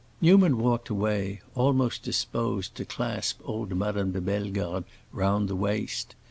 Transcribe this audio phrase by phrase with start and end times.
[0.19, 6.15] Newman walked away, almost disposed to clasp old Madame de Bellegarde round the waist.